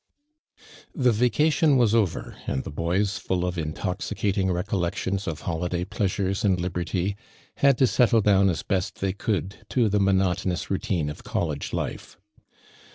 The 0.95 1.11
vacation 1.11 1.77
wa.s 1.77 1.93
over, 1.93 2.35
aaid 2.47 2.63
the 2.63 2.71
hoys, 2.71 3.19
full 3.19 3.47
)f 3.47 3.55
intoxicating 3.55 4.47
rooolleotions 4.47 5.27
of 5.27 5.41
holiday 5.41 5.83
plea 5.85 6.07
sures 6.07 6.43
and 6.43 6.59
liherty, 6.59 7.15
had 7.57 7.77
to 7.77 7.85
settle 7.85 8.21
down 8.21 8.49
as 8.49 8.63
best 8.63 8.99
they 8.99 9.13
could 9.13 9.57
to 9.69 9.89
the 9.89 9.99
monotonous 9.99 10.71
routine 10.71 11.07
of 11.11 11.23
college 11.23 11.71
life. 11.71 12.17